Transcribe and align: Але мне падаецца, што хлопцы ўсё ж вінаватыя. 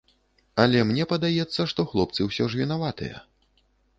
Але 0.63 0.79
мне 0.91 1.05
падаецца, 1.11 1.61
што 1.73 1.85
хлопцы 1.93 2.21
ўсё 2.29 2.47
ж 2.53 2.61
вінаватыя. 2.61 3.21